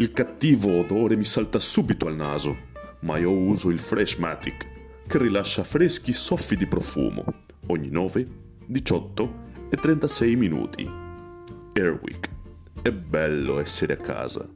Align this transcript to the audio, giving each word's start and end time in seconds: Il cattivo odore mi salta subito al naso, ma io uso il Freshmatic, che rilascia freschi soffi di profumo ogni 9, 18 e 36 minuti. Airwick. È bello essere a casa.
Il 0.00 0.12
cattivo 0.12 0.78
odore 0.78 1.16
mi 1.16 1.24
salta 1.24 1.58
subito 1.58 2.06
al 2.06 2.14
naso, 2.14 2.56
ma 3.00 3.18
io 3.18 3.32
uso 3.32 3.68
il 3.68 3.80
Freshmatic, 3.80 4.68
che 5.08 5.18
rilascia 5.18 5.64
freschi 5.64 6.12
soffi 6.12 6.54
di 6.56 6.68
profumo 6.68 7.24
ogni 7.66 7.90
9, 7.90 8.26
18 8.64 9.34
e 9.68 9.76
36 9.76 10.36
minuti. 10.36 10.88
Airwick. 11.74 12.28
È 12.80 12.92
bello 12.92 13.58
essere 13.58 13.94
a 13.94 13.96
casa. 13.96 14.48